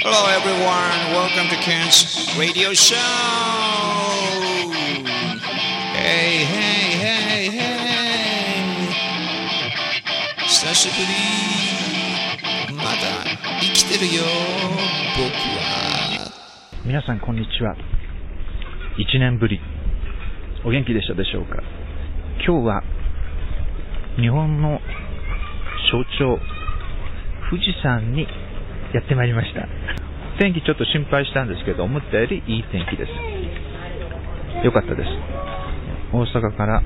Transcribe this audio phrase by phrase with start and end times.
[0.00, 2.94] Hello everyone, welcome to Ken's radio show.
[5.92, 8.88] Hey, hey, hey, hey.
[10.46, 10.94] 久しぶ
[12.70, 12.76] り。
[12.76, 12.90] まだ
[13.60, 14.22] 生きてるよ、
[15.16, 16.30] 僕は。
[16.84, 17.74] 皆さんこんにちは。
[18.98, 19.60] 1年ぶり。
[20.64, 21.60] お元気でしたでしょうか？
[22.46, 22.84] 今日は
[24.16, 24.80] 日本の
[25.90, 26.38] 象徴、
[27.50, 28.28] 富士山に
[28.94, 29.68] やってまいりました。
[30.38, 34.64] 天気ちょっと心配したんですけど、思ったよりいい天気です。
[34.64, 35.10] よかったです。
[36.12, 36.82] 大阪から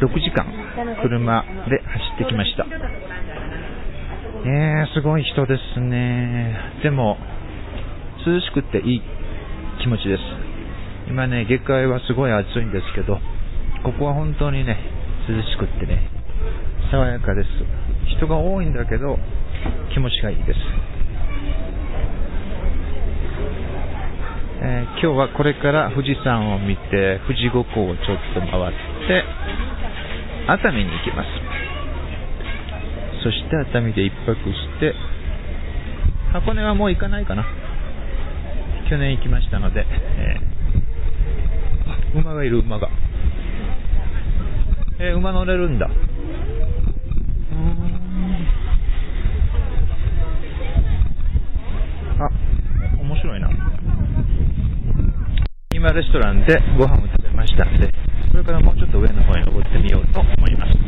[0.00, 0.46] 6時間
[1.02, 2.66] 車で走ってきました。
[4.44, 6.56] えー、すごい人ですね。
[6.82, 7.16] でも、
[8.26, 9.02] 涼しくっていい
[9.80, 10.20] 気持ちです。
[11.08, 13.18] 今ね、下界はすごい暑いんですけど、
[13.84, 14.78] ここは本当にね、
[15.28, 16.10] 涼しくってね、
[16.90, 17.48] 爽やかです。
[18.16, 19.18] 人が多いんだけど、
[19.92, 20.58] 気持ちがいいです。
[24.64, 28.72] えー今日はこれから富士山を見て、富士五湖をちょっと回っ
[29.08, 29.24] て、
[30.46, 31.28] 熱海に行きます。
[33.24, 34.94] そして熱海で一泊して、
[36.32, 37.44] 箱根はもう行かないかな。
[38.88, 42.88] 去年行きましたので、えー馬がいる、馬が。
[45.00, 45.90] えー馬乗れるんだ。
[55.82, 57.90] 今レストランでご飯を食べましたんで、
[58.30, 60.78] これからもうちょっと上の方に登ってみようと思います。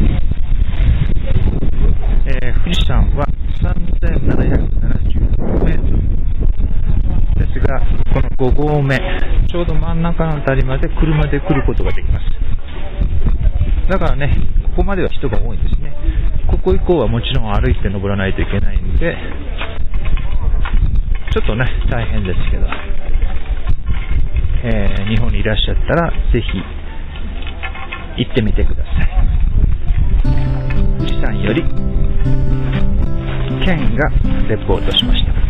[2.30, 3.26] えー富士山は
[3.58, 5.98] 3776メートル
[7.42, 7.82] ですが、
[8.14, 8.94] この5合目、
[9.50, 12.26] ちょうど真ん中のあたりまで車で来ることができます。
[13.90, 15.92] だからね、ここまでは人が多いんですね。
[16.46, 19.16] ここ以降はもちろん歩いて登らないといけないんで、
[21.32, 22.68] ちょっとね、大変ですけど、
[24.66, 26.58] えー日本にいらっしゃったら、ぜひ、
[28.16, 28.94] 行ってみてください。
[30.98, 31.62] 富士山より、
[33.62, 34.08] 県が
[34.48, 35.43] レポートしました。